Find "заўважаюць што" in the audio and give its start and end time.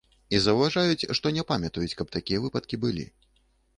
0.45-1.33